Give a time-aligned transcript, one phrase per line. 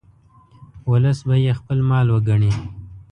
[0.89, 2.51] ولس به یې خپل مال وګڼي.